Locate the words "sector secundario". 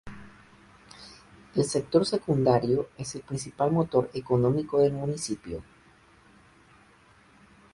1.63-2.89